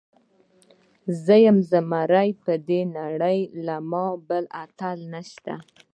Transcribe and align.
زۀ 1.23 1.35
يم 1.45 1.57
زمری 1.69 2.29
پر 2.43 2.55
دې 2.67 2.81
نړۍ 2.97 3.39
له 3.65 3.75
ما 3.91 4.05
اتل 4.63 4.97
نيشته 5.13 5.55